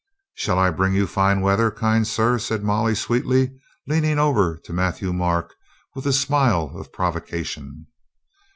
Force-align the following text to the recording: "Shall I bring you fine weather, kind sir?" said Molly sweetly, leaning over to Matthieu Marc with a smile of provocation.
"Shall 0.33 0.57
I 0.57 0.71
bring 0.71 0.95
you 0.95 1.05
fine 1.05 1.41
weather, 1.41 1.69
kind 1.69 2.07
sir?" 2.07 2.39
said 2.39 2.63
Molly 2.63 2.95
sweetly, 2.95 3.51
leaning 3.85 4.17
over 4.17 4.57
to 4.57 4.73
Matthieu 4.73 5.13
Marc 5.13 5.53
with 5.93 6.07
a 6.07 6.11
smile 6.11 6.71
of 6.73 6.91
provocation. 6.91 7.85